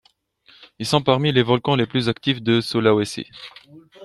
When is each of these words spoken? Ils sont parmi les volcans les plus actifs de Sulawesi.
Ils 0.79 0.87
sont 0.87 1.03
parmi 1.03 1.31
les 1.31 1.43
volcans 1.43 1.75
les 1.75 1.85
plus 1.85 2.09
actifs 2.09 2.41
de 2.41 2.59
Sulawesi. 2.59 3.27